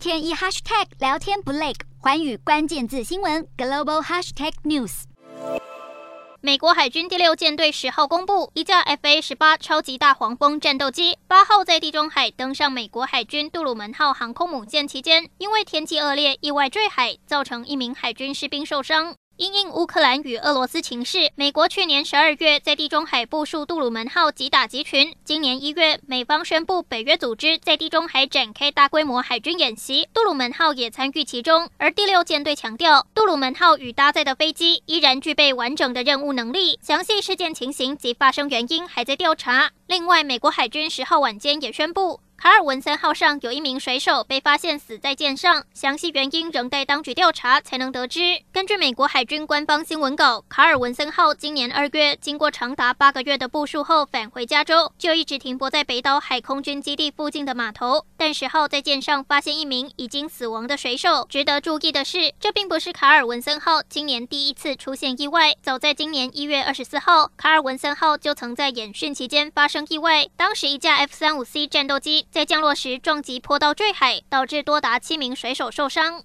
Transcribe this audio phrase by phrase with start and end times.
[0.00, 5.02] 天一 hashtag 聊天不累，环宇关键字新闻 global hashtag news。
[6.40, 19.14] 美国海军第六舰队十号公布，一架 FA 十八超级大黄蜂战斗机八号在地中海登上美国海军杜鲁门号航空母舰期间，因为天气恶劣，意外坠海，造成一名海军士兵受伤。
[19.40, 25.14] 因应乌克兰与俄罗斯情势，美国去年十二月在地中海部署杜鲁门号及打击群。
[25.24, 31.66] 今年一月，美方宣布北约组织在地中海展开大规模海军演习，杜鲁门号也参与其中。
[31.78, 39.70] 而第六舰队强调，杜鲁门号与搭载的飞机依然具备完整的任务能力，详细事件情形及发生原因还在调查。
[39.86, 42.20] 另外，美国海军十号晚间也宣布。
[42.42, 48.40] 卡尔文森号上有一名水手被发现死在舰上，详细原因仍待当局调查才能得知。
[48.50, 58.06] 根据美国海军官方新闻稿，卡尔文森号今年二月经过长达八个月的部署后返回加州，就一直停泊在北岛海空军基地附近的码头。
[58.16, 61.26] 但十号在舰上发现一名已经死亡的水手。
[61.28, 65.54] 值得注意的是，这并不是卡尔文森号今年第一次出现意外。
[65.62, 72.26] 早在今年一月二十四号，卡尔文森号就曾在演训期间发生意外，当时一架 F 三五 C 战斗机。
[72.30, 76.22] 在降落时撞击坡道坠海，导致多达七名水手受伤。